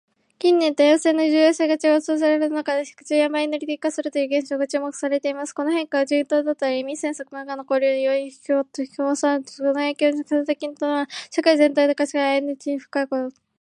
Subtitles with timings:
[0.39, 5.53] 近年、多様性の重要性が強調される中で、白人がマイノリティ化するという現象が注目されています。
[5.53, 13.41] この変化は、人口動態や移民政策、文化の交流など複数の要因によって引き起こされていますが、その影響は単に数的な変化にとどまらず、社会全体の価値観やアイデンティティに深く影響を及ぼす可能性があります。